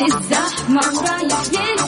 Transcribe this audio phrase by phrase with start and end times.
[0.00, 1.79] وقت الزحمة ورايح للبيت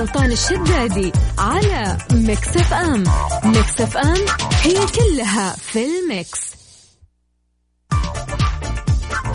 [0.00, 3.04] سلطان الشدادي على Mix FM.
[3.44, 6.40] Mix FM it's all in the mix.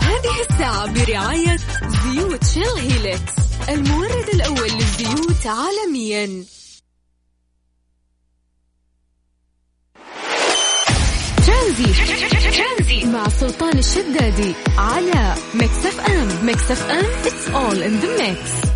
[0.00, 1.56] هذه الساعة برعاية
[2.04, 3.32] زيوت شيل هيلكس
[3.68, 6.44] المورد الأول للزيوت عالميا.
[11.46, 16.46] ترانزيت مع سلطان الشدادي على Mix FM.
[16.46, 18.66] Mix FM it's all in the mix.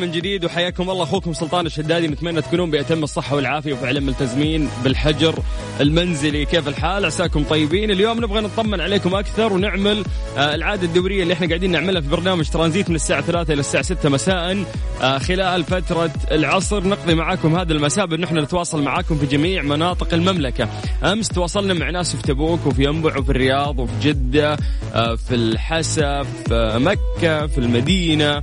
[0.00, 1.02] بالخير من جديد وحياكم الله.
[1.02, 5.38] أخوكم سلطان الشدادي نتمنى تكونون بأتم الصحة والعافية وفعلا ملتزمين بالحجر
[5.80, 6.44] المنزلي.
[6.44, 7.90] كيف الحال؟ عساكم طيبين.
[7.90, 10.04] اليوم نبغى نطمن عليكم أكثر ونعمل
[10.38, 13.82] آه، العادة الدورية اللي إحنا قاعدين نعملها في برنامج ترانزيت من الساعة 3 إلى الساعة
[13.82, 14.64] 6 مساء.
[15.02, 20.14] آه، خلال فترة العصر نقضي معاكم هذا المساء بان إحنا نتواصل معاكم في جميع مناطق
[20.14, 20.68] المملكة.
[21.04, 24.56] أمس تواصلنا مع ناس في تبوك وفي ينبع وفي الرياض وفي جدة
[24.94, 28.42] آه، في الحسا في مكة في المدينة.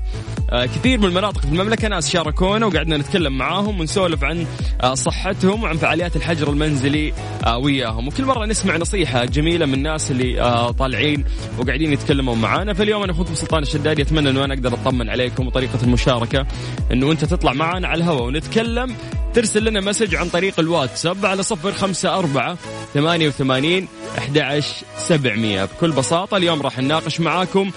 [0.51, 4.45] كثير من المناطق في المملكة ناس شاركونا وقعدنا نتكلم معاهم ونسولف عن
[4.81, 7.13] آه، صحتهم وعن فعاليات الحجر المنزلي
[7.45, 8.07] آه، وياهم.
[8.07, 11.25] وكل مرة نسمع نصيحة جميلة من الناس اللي آه، طالعين
[11.59, 12.73] وقاعدين يتكلموا معانا.
[12.73, 16.45] فاليوم أنا أخوكم سلطان الشدادي أتمنى أنه أنا أقدر أطمن عليكم وطريقة المشاركة
[16.91, 18.95] أنه أنت تطلع معنا على الهواء ونتكلم.
[19.33, 22.57] ترسل لنا مسج عن طريق الواتساب على صفر خمسة أربعة
[22.94, 27.72] ثمانية وثمانين 11 700 بكل بساطة اليوم راح نناقش معاكم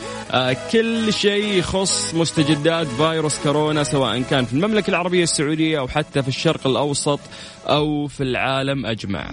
[0.72, 6.28] كل شيء يخص مستجدات فيروس كورونا سواء كان في المملكة العربية السعودية أو حتى في
[6.28, 7.20] الشرق الأوسط
[7.66, 9.30] أو في العالم أجمع.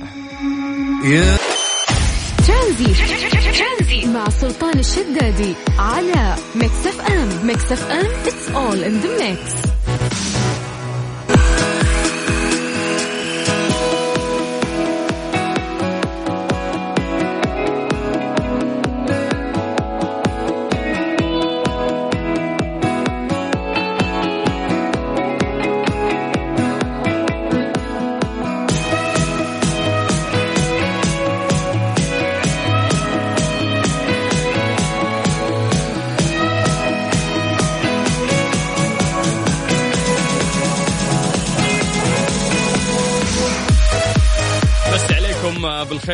[2.47, 7.47] ترانزيت مع سلطان الشدادي على Mix FM.
[7.47, 10.36] Mix FM it's all in the mix.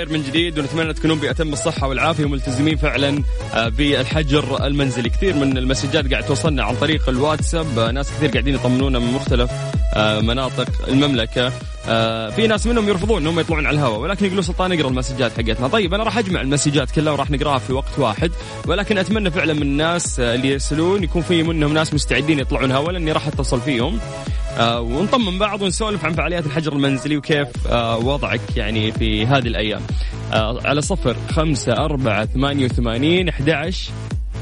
[0.04, 5.10] بالخير من جديد ونتمنى تكونون بأتم الصحة والعافية وملتزمين فعلا آه، بالحجر المنزلي.
[5.10, 9.52] كثير من المسجات قاعد توصلنا عن طريق الواتساب آه، ناس كثير قاعدين يطمنونا من مختلف
[9.98, 11.52] مناطق المملكة.
[11.88, 15.68] آه، في ناس منهم يرفضون إنهم يطلعون على الهواء ولكن يقولوا سلطان اقرا المسجات حقتنا.
[15.68, 18.32] طيب أنا راح أجمع المسجات كلها وراح نقراها في وقت واحد
[18.68, 22.92] ولكن أتمنى فعلا من الناس آه، اللي يرسلون يكون في منهم ناس مستعدين يطلعون هواء
[22.92, 24.00] لأني راح أتصل فيهم.
[24.58, 29.82] آه، ونطمن بعض ونسولف عن فعاليات الحجر المنزلي وكيف آه، وضعك يعني في هذه الأيام.
[30.34, 33.50] آه، على صفر خمسة أربعة ثمانية وثمانين أحد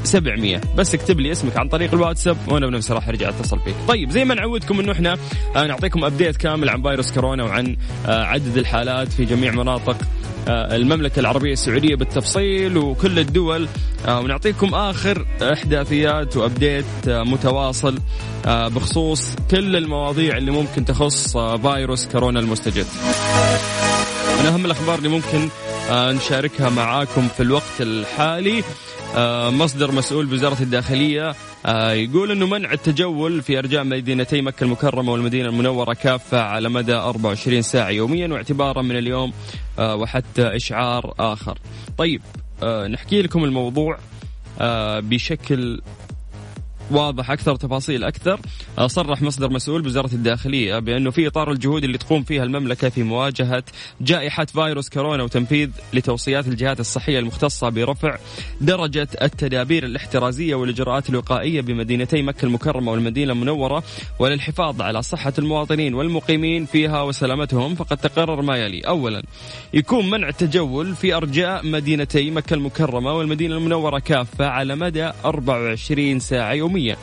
[0.03, 3.75] 700 بس اكتب لي اسمك عن طريق الواتساب وأنا بنفسي راح أرجع أتصل فيك.
[3.87, 5.17] طيب زي ما نعودكم إنه إحنا
[5.55, 9.97] آه، نعطيكم ابديت كامل عن فيروس كورونا وعن آه، عدد الحالات في جميع مناطق
[10.47, 13.67] آه، المملكة العربية السعودية بالتفصيل وكل الدول.
[14.07, 17.99] ونعطيكم آخر إحداثيات وأبديت متواصل
[18.47, 22.85] بخصوص كل المواضيع اللي ممكن تخص فيروس كورونا المستجد.
[24.39, 25.49] من أهم الأخبار اللي ممكن
[25.91, 28.63] نشاركها معاكم في الوقت الحالي.
[29.15, 31.35] آه، مصدر مسؤول بوزارة الداخلية
[31.65, 36.93] آه، يقول أنه منع التجول في أرجاء مدينتي مكة المكرمة والمدينة المنورة كافة على مدى
[36.93, 39.33] 24 ساعة يوميا واعتبارا من اليوم
[39.79, 41.57] آه، وحتى إشعار آخر.
[41.97, 42.21] طيب
[42.89, 43.97] نحكي لكم الموضوع
[44.99, 45.81] بشكل
[46.91, 48.39] واضح أكثر تفاصيل أكثر.
[48.77, 53.03] آه، صرح مصدر مسؤول بوزارة الداخلية بأنه في إطار الجهود اللي تقوم فيها المملكة في
[53.03, 53.63] مواجهة
[54.01, 58.17] جائحة فيروس كورونا وتنفيذ لتوصيات الجهات الصحية المختصة برفع
[58.61, 63.83] درجة التدابير الاحترازية والإجراءات الوقائية بمدينتي مكة المكرمة والمدينة المنورة
[64.19, 67.75] وللحفاظ على صحة المواطنين والمقيمين فيها وسلامتهم.
[67.75, 68.81] فقد تقرر ما يلي.
[68.81, 69.23] اولا
[69.73, 76.53] يكون منع التجول في أرجاء مدينتي مكة المكرمة والمدينة المنورة كافة على مدى 24 ساعة.
[76.71, 76.97] يوميا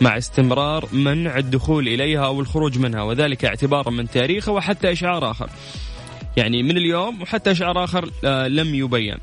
[0.00, 5.50] مع استمرار منع الدخول إليها أو الخروج منها وذلك اعتبارا من تاريخه وحتى إشعار آخر.
[6.36, 9.16] يعني من اليوم وحتى إشعار آخر آه، لم يبين.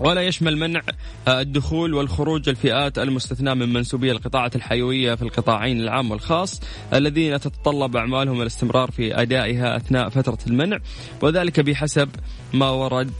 [0.00, 0.82] ولا يشمل منع
[1.28, 6.60] آه، الدخول والخروج الفئات المستثناة من منسوبي القطاعات الحيوية في القطاعين العام والخاص
[6.92, 10.78] الذين تتطلب أعمالهم الاستمرار في أدائها أثناء فترة المنع
[11.22, 12.08] وذلك بحسب
[12.52, 13.12] ما ورد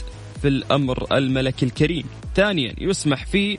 [0.42, 3.58] في الأمر الملكي الكريم ثانيا يسمح في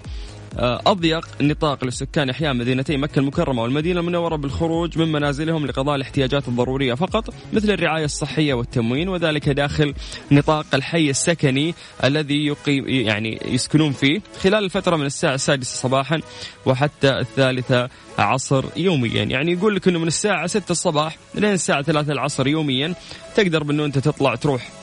[0.58, 6.94] أضيق نطاق لسكان أحياء مدينتي مكة المكرمة والمدينة المنورة بالخروج من منازلهم لقضاء الاحتياجات الضرورية
[6.94, 9.94] فقط مثل الرعاية الصحية والتموين وذلك داخل
[10.32, 16.22] نطاق الحي السكني الذي يقيم يعني يسكنون فيه خلال الفترة من الساعة السادسة صباحا
[16.66, 19.24] وحتى الثالثة عصر يوميا.
[19.24, 22.94] يعني يقول لك إنه من الساعة 6 الصباح لين الساعة 3 العصر يوميا
[23.36, 24.83] تقدر بانه أنت تطلع تروح آه،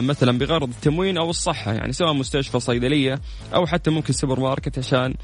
[0.00, 3.20] مثلا بغرض التموين أو الصحة يعني سواء مستشفى صيدلية
[3.54, 5.14] أو حتى ممكن سوبر ماركت عشان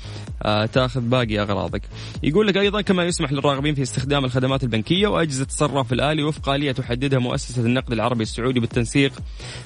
[0.42, 1.82] آه، تاخذ باقي أغراضك.
[2.22, 6.72] يقول لك أيضا كما يسمح للراغبين في استخدام الخدمات البنكية وأجهزة الصراف الآلي وفق آلية
[6.72, 9.12] تحددها مؤسسة النقد العربي السعودي بالتنسيق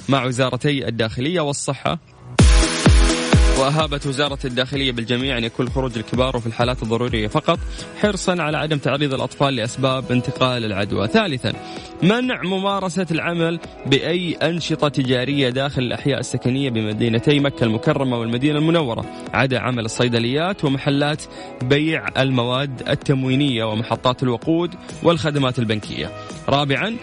[0.09, 1.99] مع وزارتي الداخلية والصحة
[3.59, 7.59] وأهابت وزارة الداخلية بالجميع أن يكون الخروج للكبار وفي الحالات الضرورية فقط
[8.01, 11.09] حرصا على عدم تعريض الأطفال لأسباب انتقال العدوى.
[11.09, 11.53] ثالثا
[12.03, 19.05] منع ممارسة العمل بأي أنشطة تجارية داخل الأحياء السكنية بمدينتي مكة المكرمة والمدينة المنورة.
[19.35, 21.23] عدا عمل الصيدليات ومحلات
[21.63, 26.13] بيع المواد التموينية ومحطات الوقود والخدمات البنكية.
[26.49, 26.97] رابعا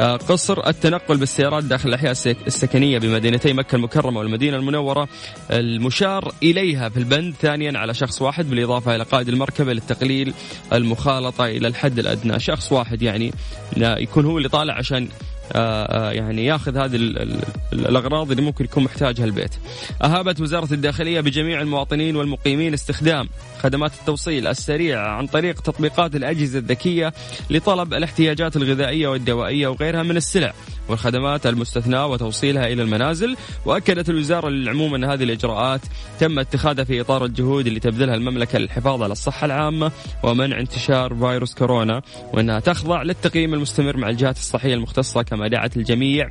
[0.00, 5.08] قصر التنقل بالسيارات داخل الأحياء السك- السكنية بمدينتي مكة المكرمة والمدينة المنورة.
[5.50, 10.34] المشار إليها في البند ثانيا على شخص واحد بالإضافة إلى قائد المركبة للتقليل
[10.72, 12.40] المخالطة إلى الحد الأدنى.
[12.40, 13.32] شخص واحد يعني
[13.76, 18.42] يكون هو اللي طالع عشان آه، آه، يعني ياخذ هذه ال- ال- ال- الأغراض اللي
[18.42, 19.54] ممكن يكون محتاجها البيت.
[20.02, 23.28] أهابت وزارة الداخلية بجميع المواطنين والمقيمين استخدام
[23.62, 27.12] خدمات التوصيل السريع عن طريق تطبيقات الأجهزة الذكية
[27.50, 30.52] لطلب الاحتياجات الغذائية والدوائية وغيرها من السلع
[30.88, 33.36] والخدمات المستثناة وتوصيلها إلى المنازل.
[33.64, 35.80] وأكدت الوزارة للعموم أن هذه الإجراءات
[36.20, 39.92] تم اتخاذها في إطار الجهود اللي تبذلها المملكة للحفاظ على الصحة العامة
[40.22, 42.02] ومنع انتشار فيروس كورونا
[42.32, 46.30] وأنها تخضع للتقييم المستمر مع الجهات الصحية المختصة كما دعت الجميع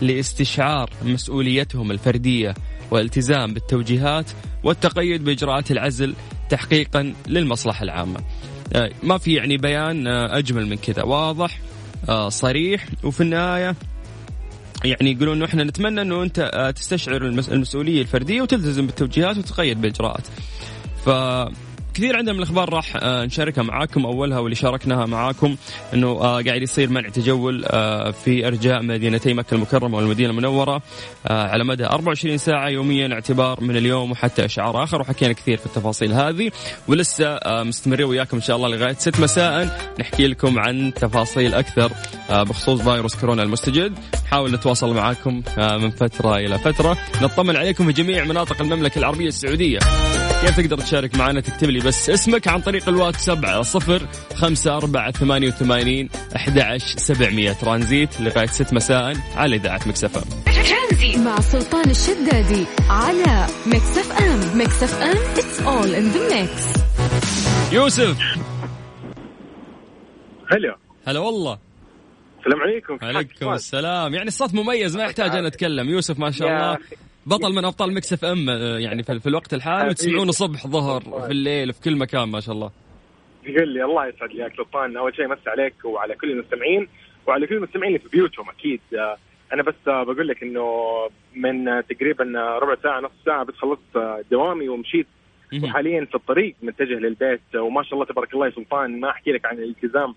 [0.00, 2.54] لاستشعار مسؤوليتهم الفردية
[2.90, 4.30] والالتزام بالتوجيهات
[4.64, 6.14] والتقيد بإجراءات العزل
[6.50, 8.20] تحقيقا للمصلحة العامة.
[8.72, 11.02] آه، ما في يعني بيان آه، أجمل من كذا.
[11.02, 11.60] واضح
[12.08, 12.86] آه، صريح.
[13.04, 13.76] وفي النهاية
[14.84, 19.80] يعني يقولون إنه إحنا نتمنى إنه أنت آه، تستشعر المس- المسؤولية الفردية وتلتزم بالتوجيهات وتتقيد
[19.80, 20.24] بإجراءات.
[21.04, 21.08] ف
[22.00, 24.06] كثير عندنا من الأخبار راح آه، نشاركها معاكم.
[24.06, 25.56] أولها واللي شاركناها معاكم
[25.94, 30.82] إنه آه، قاعد يصير منع تجول آه، في إرجاء مدينتي مكة المكرمة والمدينة المنورة
[31.30, 35.00] على مدى 24 ساعة يوميا اعتبار من اليوم وحتى أشعار آخر.
[35.00, 36.50] وحكينا كثير في التفاصيل هذه
[36.88, 41.92] ولسه مستمرين وياكم إن شاء الله لغاية 6 مساء نحكي لكم عن تفاصيل أكثر
[42.30, 43.98] بخصوص فيروس كورونا المستجد.
[44.24, 46.98] نحاول نتواصل معاكم من فترة إلى فترة.
[47.22, 49.78] نطمن عليكم في جميع مناطق المملكة العربية السعودية.
[50.40, 54.02] كيف تقدر تشارك معنا تكتب لي بس اسمك عن طريق الواتساب على صفر
[54.34, 57.52] خمسة أربعة ثمانية وثمانين أحد عشر سبعمية.
[57.52, 60.22] ترانزيت لغاية ست مساء على إذاعة مكسفة
[61.16, 64.82] مع سلطان الشدادي على Mix FM.
[64.82, 66.80] Mix FM it's all in the mix.
[67.72, 68.18] يوسف.
[70.52, 70.76] هلا.
[71.06, 71.58] هلا والله.
[72.38, 72.98] السلام عليكم.
[73.02, 74.14] عليكم؟ السلام.
[74.14, 75.88] يعني الصوت مميز ما يحتاج أن أتكلم.
[75.88, 76.78] يوسف ما شاء يا الله.
[77.30, 79.88] بطل من أبطال Mix FM آه، يعني في الوقت الحالي.
[79.90, 82.70] وتسمعونه صبح ظهر في الليل في كل مكان ما شاء الله.
[83.44, 84.96] يا هلا الله يسعد يا سلطان.
[84.96, 86.88] أول شيء مسي عليك وعلى كل المستمعين
[87.26, 88.80] وعلى كل المستمعين اللي في بيوتهم أكيد.
[88.94, 89.16] آه،
[89.52, 90.66] أنا بس آه، بقول لك إنه
[91.34, 92.24] من تقريبا
[92.62, 95.06] ربع ساعة نص ساعة بس خلصت دوامي ومشيت.
[95.62, 97.40] وحاليا في الطريق متجه للبيت.
[97.56, 100.14] وما شاء الله تبارك الله يا سلطان ما أحكي لك عن الالتزام.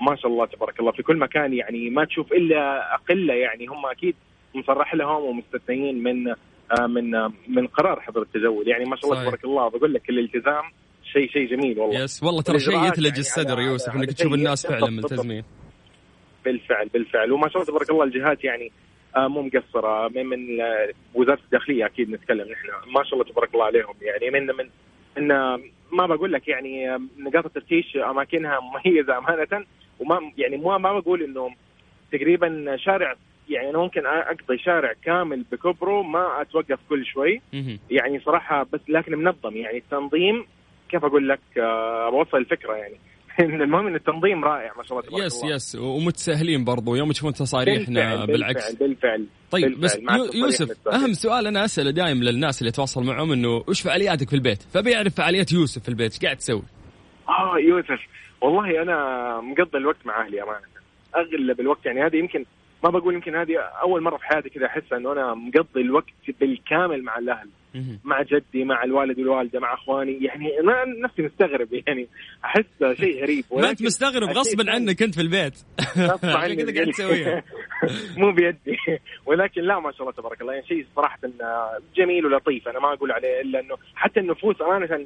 [0.00, 0.92] ما شاء الله تبارك الله.
[0.92, 4.14] في كل مكان يعني ما تشوف إلا قله يعني هم أكيد
[4.54, 6.34] مصرح لهم ومستثنيين من
[6.80, 9.22] من آه، من قرار حظر التجول يعني ما شاء الله.
[9.22, 10.62] تبارك الله بقول لك الالتزام
[11.12, 12.00] شيء شيء جميل والله.
[12.00, 15.44] يس والله ترى شيء يثلج يعني الصدر يوسف إنك تشوف الناس فعلا ملتزمين.
[16.44, 17.32] بالفعل بالفعل.
[17.32, 18.72] وما شاء الله تبارك الله الجهات يعني
[19.16, 20.08] آه، مو مقصرة.
[20.08, 22.66] من من آه، وزارة الداخلية أكيد نتكلم نحن.
[22.94, 23.94] ما شاء الله تبارك الله عليهم.
[24.02, 24.68] يعني من من
[25.18, 25.28] ان
[25.92, 29.66] ما بقول لك يعني آه، نقاط التفتيش أماكنها مميزة أمانة.
[30.00, 31.54] وما يعني ما ما بقول انه
[32.12, 33.14] تقريبا شارع
[33.48, 37.40] يعني أنا ممكن أقضي شارع كامل بكبره ما أتوقف كل شوي.
[37.90, 40.46] يعني صراحة بس لكن منظم يعني التنظيم
[40.88, 42.94] كيف أقول لك آه، بوصل الفكرة يعني
[43.64, 47.32] المهم إن التنظيم رائع ما شاء الله تبارك يس الله يس ومتساهلين برضو يوم تشوفون
[47.32, 50.28] تصاريحنا بالفعل- بالعكس بالفعل بالفعل طيب بالفعل.
[50.28, 50.88] بس يوسف.
[50.88, 54.96] أهم سؤال أنا أسأله دائما للناس اللي اتواصل معهم إنه وش فعالياتك في البيت؟ فبي
[54.96, 56.62] اعرف فعاليات يوسف في البيت، إيش قاعد تسوي؟
[57.28, 58.00] آه يوسف
[58.40, 58.96] والله أنا
[59.40, 60.66] مقضي الوقت مع أهلي أمانة
[61.16, 62.44] أغلب الوقت يعني هذه يمكن
[62.84, 67.02] ما بقول يمكن هذه أول مرة في حياتي كذا أحس إنه أنا مقضي الوقت بالكامل
[67.02, 67.48] مع الأهل.
[68.04, 70.24] مع جدي مع الوالد والوالدة مع أخواني.
[70.24, 72.08] يعني أنا نفسي مستغرب يعني
[72.44, 73.44] أحس شيء غريب.
[73.62, 75.54] ما أنت مستغرب غصبا عنك أنت في البيت.
[76.24, 77.42] عشان كذا قاعد تسويها.
[78.20, 78.78] مو بيدي.
[79.26, 80.52] ولكن لا ما شاء الله تبارك الله.
[80.52, 81.18] يعني شيء صراحة
[81.96, 84.96] جميل ولطيف أنا ما أقول عليه إلا إنه حتى النفوس أمانة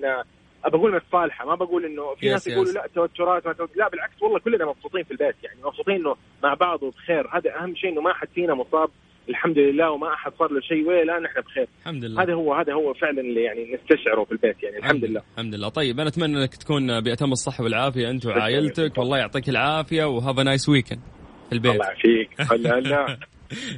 [0.68, 2.73] بقول متصالحه ما بقول إنه في ناس يقولوا.
[2.73, 6.82] لا توترات ما لا بالعكس والله كلنا مبسوطين في البيت يعني مبسوطين إنه مع بعض
[6.82, 7.28] وبخير.
[7.37, 8.90] هذا أهم شيء إنه ما حد فينا مصاب
[9.28, 11.68] الحمد لله وما أحد صار له شيء ولا نحن بخير.
[11.80, 12.23] الحمد لله.
[12.23, 15.23] هذا هو هذا هو فعلا اللي يعني نستشعره في البيت يعني الحمد لله.
[15.32, 15.68] الحمد لله.
[15.68, 18.99] طيب أنا أتمنى إنك تكون باتم الصحة والعافية أنت وعائلتك.
[18.99, 21.00] والله يعطيك العافية و have nice weekend
[21.49, 21.73] في البيت.
[21.73, 22.30] الله يعافيك.
[22.52, 23.18] هلا هلا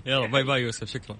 [0.06, 1.16] يلا bye bye يوسف شكرا.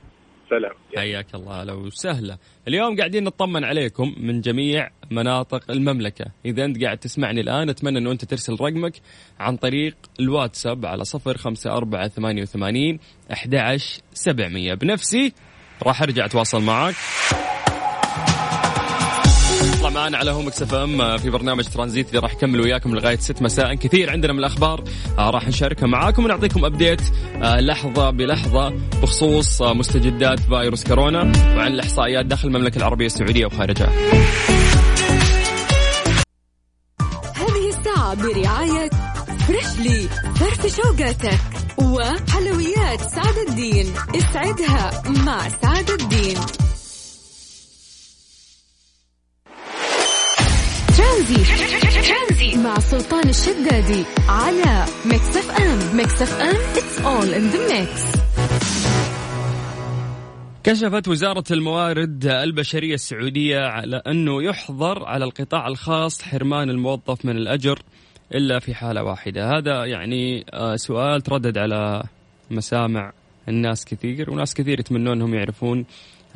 [0.51, 0.73] سلام.
[0.97, 2.39] حياك الله لو سهلة
[2.69, 6.25] اليوم قاعدين نطمن عليكم من جميع مناطق المملكة.
[6.47, 8.93] إذا أنت قاعد تسمعني الآن أتمنى أنه أنت ترسل رقمك
[9.41, 12.99] عن طريق الواتساب على صفر خمسة أربعة ثمانية وثمانين
[13.33, 14.75] أحد عشر سبعمية.
[14.75, 15.33] بنفسي
[15.83, 16.95] راح أرجع أتواصل معك
[19.99, 23.75] معنا على Mix FM في برنامج ترانزيت اللي راح يكمل وياكم لغاية 6 مساء.
[23.75, 24.85] كثير عندنا من الأخبار
[25.19, 27.01] آه، راح نشاركها معاكم ونعطيكم update
[27.43, 28.69] آه، لحظة بلحظة
[29.03, 33.91] بخصوص آه، مستجدات فيروس كورونا وعن الإحصائيات داخل المملكة العربية السعودية وخارجها.
[37.35, 38.91] هذه الساعة برعاية
[39.47, 41.41] فريشلي فرف شوقاتك
[41.79, 43.87] وحلويات سعد الدين.
[44.15, 46.37] اسعدها مع سعد الدين.
[51.29, 58.19] ترانزيت مع سلطان الشدادي على Mix FM Mix FM it's all in the mix.
[60.65, 67.83] كشفت وزارة الموارد البشرية السعودية على أنه يحظر على القطاع الخاص حرمان الموظف من الأجر
[68.35, 69.59] إلا في حالة واحدة.
[69.59, 72.03] هذا يعني آه، سؤال تردد على
[72.51, 73.13] مسامع
[73.49, 75.85] الناس كثير وناس كثير يتمنون أنهم يعرفون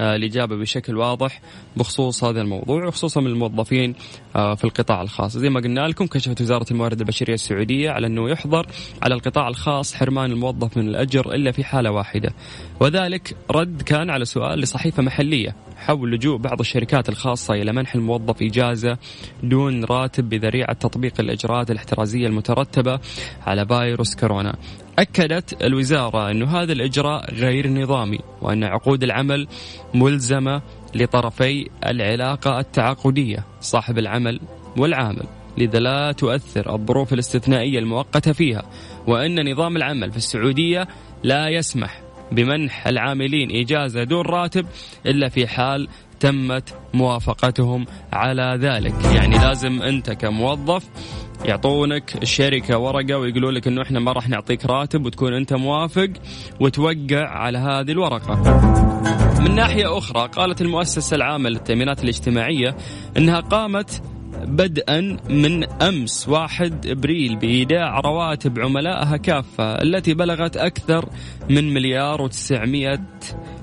[0.00, 1.40] الإجابة بشكل واضح
[1.76, 3.94] بخصوص هذا الموضوع وخصوصا من الموظفين
[4.36, 5.36] آه، في القطاع الخاص.
[5.36, 8.66] زي ما قلنا لكم كشفت وزارة الموارد البشرية السعودية على أنه يحظر
[9.02, 12.34] على القطاع الخاص حرمان الموظف من الأجر إلا في حالة واحدة.
[12.80, 18.42] وذلك رد كان على سؤال لصحيفة محلية حول لجوء بعض الشركات الخاصة إلى منح الموظف
[18.42, 18.98] إجازة
[19.42, 23.00] دون راتب بذريعة تطبيق الإجراءات الاحترازية المترتبة
[23.46, 24.56] على فيروس كورونا.
[24.98, 29.48] أكدت الوزارة أن هذا الإجراء غير نظامي وأن عقود العمل
[29.94, 30.62] ملزمة
[30.94, 34.40] لطرفي العلاقة التعاقدية صاحب العمل
[34.76, 35.26] والعامل
[35.58, 38.62] لذا لا تؤثر الظروف الاستثنائية المؤقتة فيها
[39.06, 40.88] وأن نظام العمل في السعودية
[41.22, 44.66] لا يسمح بمنح العاملين إجازة دون راتب
[45.06, 45.88] إلا في حال
[46.22, 50.84] تمت موافقتهم على ذلك يعني لازم أنت كموظف
[51.44, 56.08] يعطونك الشركة ورقة ويقولوا لك إنه إحنا ما راح نعطيك راتب وتكون أنت موافق
[56.60, 58.60] وتوقع على هذه الورقة.
[59.40, 62.76] من ناحية أخرى قالت المؤسسة العامة للتأمينات الاجتماعية
[63.16, 64.02] أنها قامت
[64.44, 71.08] بدءا من أمس 1 إبريل بإيداع رواتب عملائها كافة التي بلغت أكثر
[71.50, 73.00] من مليار و900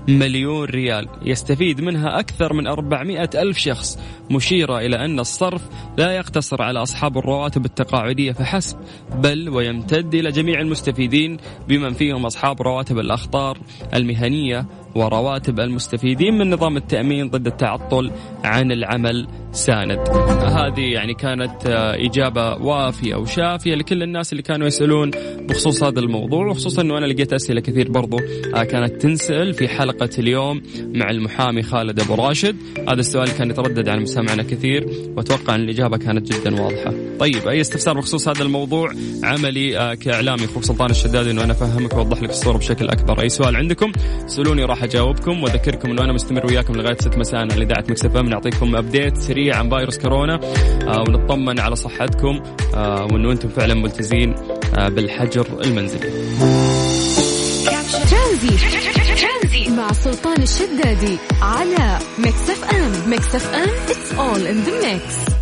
[0.07, 1.07] مليون ريال.
[1.25, 3.99] يستفيد منها أكثر من 400 ألف شخص.
[4.31, 5.61] مشيرة إلى أن الصرف
[5.97, 8.77] لا يقتصر على أصحاب الرواتب التقاعدية فحسب
[9.15, 11.37] بل ويمتد إلى جميع المستفيدين
[11.67, 13.57] بمن فيهم أصحاب رواتب الأخطار
[13.93, 14.65] المهنية
[14.95, 18.11] ورواتب المستفيدين من نظام التأمين ضد التعطل
[18.43, 19.99] عن العمل ساند.
[20.43, 25.11] هذه يعني كانت آه، إجابة وافية وشافية لكل الناس اللي كانوا يسألون
[25.49, 28.17] بخصوص هذا الموضوع وخصوصا أنه أنا لقيت أسئلة كثير برضو
[28.55, 29.88] آه، كانت تنسأل في حلقة
[30.19, 30.61] اليوم
[30.93, 32.55] مع المحامي خالد أبو راشد.
[32.77, 34.85] هذا السؤال كان يتردد على مستمعنا كثير
[35.17, 36.93] وأتوقع أن الإجابة كانت جدا واضحة.
[37.19, 38.91] طيب أي استفسار بخصوص هذا الموضوع؟
[39.23, 43.21] عملي آه، كإعلامي أخوك سلطان الشدادي أنه أنا أفهمك وأوضح لك الصورة بشكل أكبر.
[43.21, 43.91] أي سؤال عندكم؟
[44.27, 45.43] سألوني راح أجاوبكم.
[45.43, 48.29] وأذكركم أنه أنا مستمر وياكم لغاية 6 مساء على إذاعة مكسف أم.
[48.29, 50.39] نعطيكم أبديت سريع عن فيروس كورونا
[50.87, 52.39] آه، ونطمن على صحتكم
[52.75, 54.35] آه، وأنه أنتم فعلا ملتزمين
[54.77, 56.09] آه، بالحجر المنزلي.
[58.09, 58.98] ترانزيت
[59.89, 65.33] مع سلطان الشدادي على Mix FM Mix FM it's all in the mix.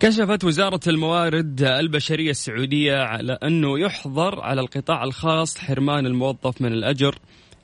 [0.00, 7.18] كشفت وزارة الموارد البشرية السعودية على أنه يحظر على القطاع الخاص حرمان الموظف من الأجر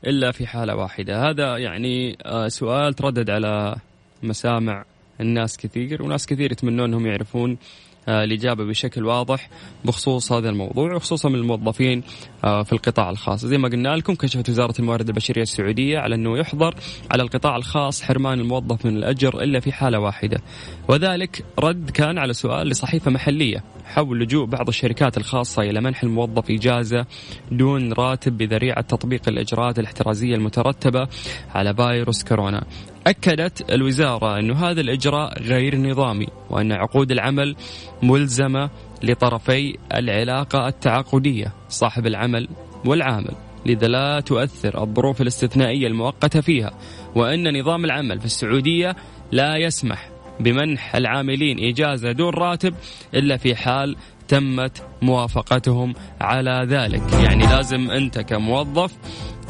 [0.06, 1.30] إلا في حالة واحدة.
[1.30, 3.76] هذا يعني آه، سؤال تردد على
[4.22, 4.84] مسامع
[5.20, 7.58] الناس كثير وناس كثير يتمنون أنهم يعرفون
[8.08, 9.50] الإجابة بشكل واضح
[9.84, 12.02] بخصوص هذا الموضوع وخصوصا من الموظفين
[12.44, 13.46] آه، في القطاع الخاص.
[13.46, 16.74] زي ما قلنا لكم كشفت وزارة الموارد البشرية السعودية على أنه يحظر
[17.10, 20.38] على القطاع الخاص حرمان الموظف من الأجر إلا في حالة واحدة.
[20.88, 26.50] وذلك رد كان على سؤال لصحيفة محلية حول لجوء بعض الشركات الخاصة إلى منح الموظف
[26.50, 27.06] إجازة
[27.52, 31.08] دون راتب بذريعة تطبيق الإجراءات الاحترازية المترتبة
[31.54, 32.64] على فيروس كورونا.
[33.08, 37.56] أكدت الوزارة أن هذا الإجراء غير نظامي وأن عقود العمل
[38.02, 38.70] ملزمة
[39.02, 42.48] لطرفي العلاقة التعاقدية صاحب العمل
[42.86, 43.34] والعامل
[43.66, 46.70] لذا لا تؤثر الظروف الاستثنائية المؤقتة فيها
[47.14, 48.96] وأن نظام العمل في السعودية
[49.32, 50.10] لا يسمح
[50.40, 52.74] بمنح العاملين إجازة دون راتب
[53.14, 53.96] إلا في حال
[54.28, 58.92] تمت موافقتهم على ذلك يعني لازم أنت كموظف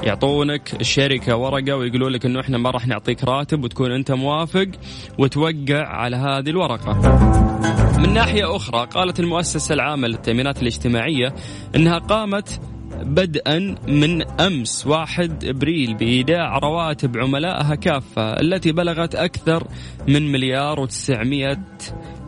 [0.02, 4.66] يعطونك الشركة ورقة ويقولوا لك إنه إحنا ما راح نعطيك راتب وتكون أنت موافق
[5.18, 6.92] وتوقع على هذه الورقة.
[7.98, 11.34] من ناحية أخرى قالت المؤسسة العامة للتأمينات الاجتماعية
[11.76, 12.60] أنها قامت
[13.02, 14.86] بدءا من أمس.
[14.86, 19.66] 1 إبريل بإيداع رواتب عملائها كافة التي بلغت أكثر
[20.08, 21.58] من مليار و900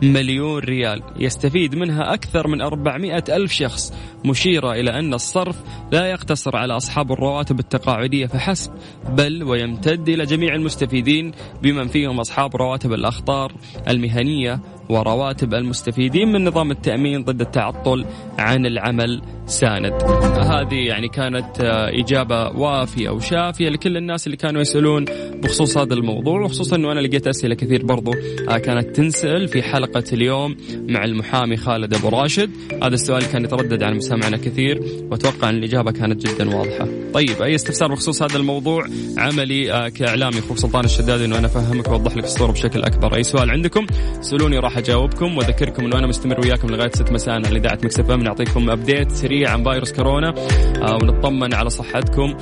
[0.01, 1.03] مليون ريال.
[1.19, 3.93] يستفيد منها أكثر من 400 ألف شخص.
[4.25, 5.55] مشيرة إلى أن الصرف
[5.91, 8.71] لا يقتصر على أصحاب الرواتب التقاعدية فحسب
[9.09, 11.31] بل ويمتد إلى جميع المستفيدين
[11.61, 13.51] بمن فيهم أصحاب رواتب الأخطار
[13.87, 18.05] المهنية ورواتب المستفيدين من نظام التأمين ضد التعطل
[18.39, 19.93] عن العمل ساند.
[20.39, 25.05] هذه يعني كانت آه، إجابة وافية وشافية لكل الناس اللي كانوا يسألون
[25.43, 28.11] بخصوص هذا الموضوع وخصوصا أنه أنا لقيت أسئلة كثير برضو
[28.49, 30.55] آه، كانت تنسأل في حلقة اليوم
[30.89, 32.49] مع المحامي خالد أبو راشد.
[32.83, 36.87] هذا السؤال كان يتردد على مسامعنا كثير وأتوقع أن الإجابة كانت جدا واضحة.
[37.13, 38.85] طيب أي استفسار بخصوص هذا الموضوع؟
[39.17, 43.15] عملي آه، كإعلامي أخوك سلطان الشدادي أنه أنا أفهمك وأوضح لك الصورة بشكل أكبر.
[43.15, 43.85] أي سؤال عندكم؟
[44.21, 48.69] سألوني راح أجاوبكم وأذكركم أنه أنا مستمر وياكم لغاية 6 مساء على إذاعة مكسف نعطيكم
[48.69, 50.33] أبديت سريع عن فيروس كورونا
[50.81, 52.37] آه، ونطمن على صحتكم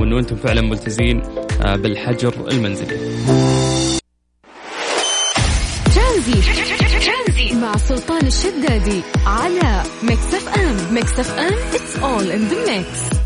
[0.00, 2.98] وأنه أنتم فعلا ملتزين آه، بالحجر المنزلي.
[5.94, 7.54] ترانزي.
[7.54, 10.94] مع سلطان الشدادي على ميكس اف ام.
[10.94, 13.23] ميكس اف ام it's all in the mix.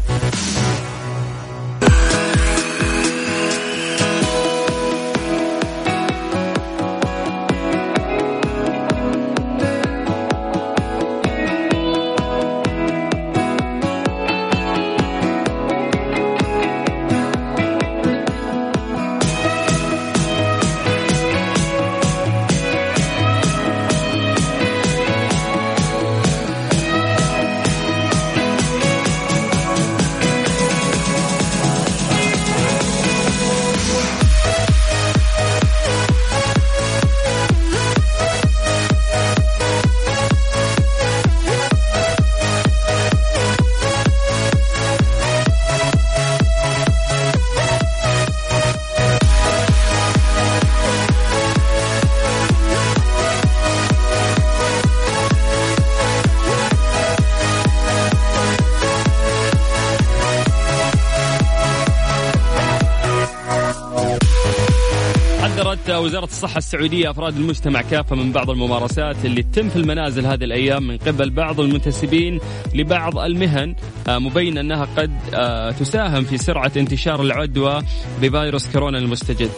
[66.09, 70.87] وزارة الصحة السعودية أفراد المجتمع كافة من بعض الممارسات اللي تتم في المنازل هذه الأيام
[70.87, 72.41] من قبل بعض المنتسبين
[72.75, 73.75] لبعض المهن
[74.09, 77.83] آه، مبين أنها قد آه، تساهم في سرعة انتشار العدوى
[78.23, 79.51] بفيروس كورونا المستجد.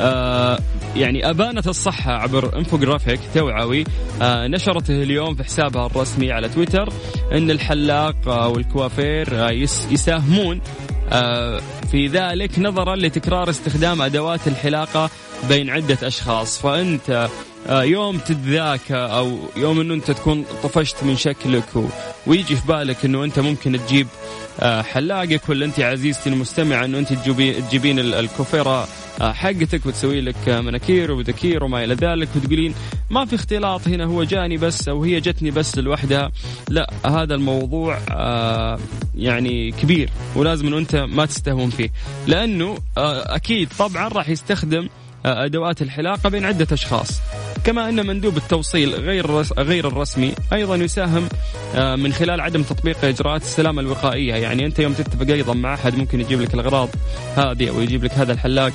[0.00, 0.58] آه،
[0.96, 3.84] يعني أبانت الصحة عبر إنفوجرافيك توعوي
[4.22, 6.88] نشرته اليوم في حسابها الرسمي على تويتر
[7.32, 8.16] أن الحلاق
[8.52, 10.60] والكوافير يس- يساهمون
[11.90, 15.10] في ذلك نظرا لتكرار استخدام أدوات الحلاقة
[15.48, 16.58] بين عدة أشخاص.
[16.58, 17.28] فأنت
[17.68, 21.64] آه، يوم تتذاكى أو يوم إنه أنت تكون طفشت من شكلك
[22.26, 24.06] ويجي في بالك إنه أنت ممكن تجيب
[24.60, 28.86] آه، حلاقك ولا أنت عزيزتي المستمعة إنه أنت تجيبي تجيبين ال- الكوفيره آه،
[29.20, 32.74] حقتك وتسوي لك آه، مناكير وبدكير وما إلى ذلك وتقولين
[33.10, 36.32] ما في اختلاط هنا هو جاني بس أو هي جتني بس لوحدها.
[36.68, 38.78] لا هذا الموضوع آه،
[39.14, 41.90] يعني كبير ولازم إنه أنت ما تستهون فيه.
[42.26, 44.88] لأنه آه، أكيد طبعا راح يستخدم
[45.26, 47.20] آه، أدوات الحلاقة بين عدة أشخاص.
[47.64, 51.28] كما أن مندوب التوصيل غير غير الرسمي أيضا يساهم
[51.74, 54.34] آه، من خلال عدم تطبيق إجراءات السلامة الوقائية.
[54.34, 56.88] يعني أنت يوم تتفق أيضا مع أحد ممكن يجيب لك الأغراض
[57.36, 58.72] هذه أو يجيب لك هذا الحلاق.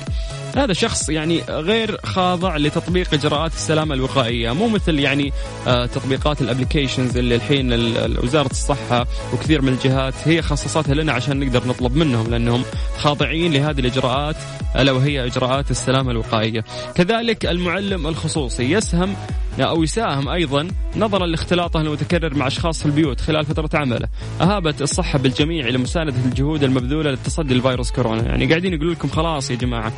[0.56, 5.32] هذا شخص يعني غير خاضع لتطبيق إجراءات السلامة الوقائية مو مثل يعني
[5.66, 11.12] آه، تطبيقات الابلكيشنز اللي الحين ال- ال- وزارة الصحة وكثير من الجهات هي خصصتها لنا
[11.12, 12.62] عشان نقدر نطلب منهم لأنهم
[12.98, 14.36] خاضعين لهذه الإجراءات
[14.76, 16.64] ألا وهي إجراءات السلامة الوقائية.
[16.94, 19.14] كذلك المعلم الخصوصي يسهم
[19.60, 24.08] أو يساهم أيضا نظرا لاختلاطه المتكرر مع أشخاص في البيوت خلال فترة عمله.
[24.40, 28.22] أهابت الصحة بالجميع لمساندة الجهود المبذولة للتصدي لفيروس كورونا.
[28.22, 29.92] يعني قاعدين يقولوا لكم خلاص يا جماعة.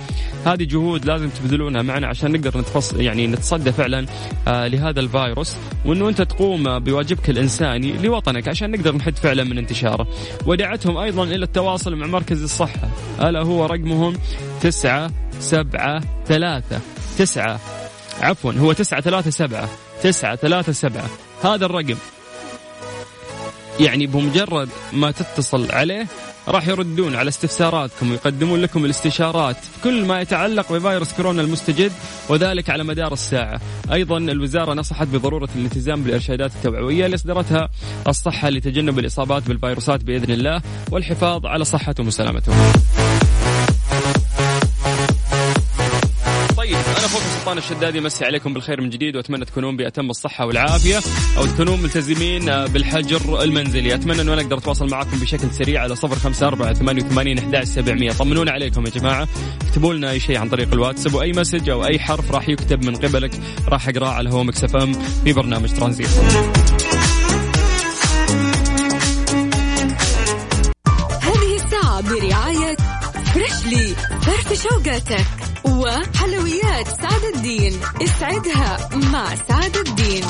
[0.46, 4.06] هذه جهود لازم تبذلونها معنا عشان نقدر نتفصل يعني نتصدى فعلا
[4.48, 5.56] آه لهذا الفيروس.
[5.84, 10.06] وأنه أنت تقوم بواجبك الإنساني لوطنك عشان نقدر نحد فعلا من انتشاره.
[10.46, 12.90] ودعتهم أيضا إلى التواصل مع مركز الصحة.
[13.20, 14.16] ألا هو رقمهم
[14.60, 16.80] تسعة سبعة ثلاثة
[17.18, 17.60] تسعة.
[18.20, 19.68] عفوا هو تسعة ثلاثة سبعة
[20.02, 21.06] تسعة ثلاثة سبعة.
[21.44, 21.96] هذا الرقم.
[23.80, 26.06] يعني بمجرد ما تتصل عليه
[26.48, 31.92] راح يردون على استفساراتكم ويقدمون لكم الاستشارات في كل ما يتعلق بفيروس كورونا المستجد
[32.28, 33.60] وذلك على مدار الساعة.
[33.92, 37.68] أيضا الوزارة نصحت بضرورة الالتزام بالإرشادات التوعوية اللي أصدرتها
[38.08, 42.72] الصحة لتجنب الإصابات بالفيروسات بإذن الله والحفاظ على صحتهم وسلامتهم.
[47.42, 51.00] سلطان الشدادي مسي عليكم بالخير من جديد وأتمنى تكونون بأتم الصحة والعافية
[51.36, 53.94] أو تكونون ملتزمين بالحجر المنزلي.
[53.94, 57.64] أتمنى أنه أنا أقدر أتواصل معكم بشكل سريع على صفر خمسة أربعة ثمانية وثمانين أحد
[57.64, 58.12] سبعمية.
[58.12, 59.28] طمنونا عليكم يا جماعة.
[59.62, 62.96] اكتبوا لنا أي شيء عن طريق الواتساب وأي message أو أي حرف راح يكتب من
[62.96, 64.92] قبلك راح أقرأه على هوا Mix FM
[65.24, 66.08] في برنامج ترانزيت.
[71.22, 72.76] هذه الساعة برعاية
[73.34, 75.26] فريشلي فرف شوكولاتة
[75.64, 76.71] وحلويات.
[76.88, 77.80] سعد الدين.
[78.02, 80.24] اسعدها مع سعد الدين.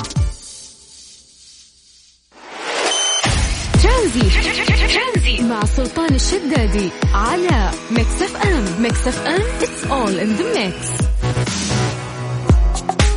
[3.83, 5.43] ترانزي.
[5.43, 8.83] مع سلطان الشدادي على Mix FM.
[8.83, 11.12] Mix FM it's all in the mix.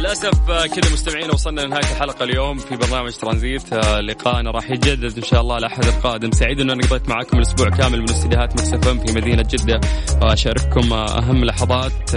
[0.05, 3.73] للأسف آه، كذا مستمعين وصلنا لنهاية الحلقة اليوم في برنامج ترانزيت.
[3.73, 6.31] آه، لقاءنا راح يتجدد إن شاء الله الاحد القادم.
[6.31, 9.81] سعيد ان أنا قضيت معكم الأسبوع كامل من استديوهات Mix FM في مدينة جدة.
[10.21, 12.15] وأشارككم آه، أهم لحظات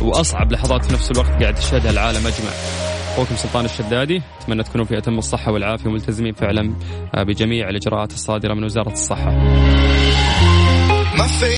[0.00, 2.50] وأصعب لحظات في نفس الوقت قاعد يشهدها العالم أجمع.
[3.12, 6.74] أخوكم سلطان الشدادي أتمنى تكونوا في أتم الصحة والعافية وملتزمين فعلا
[7.14, 9.30] بجميع الإجراءات الصادرة من وزارة الصحة.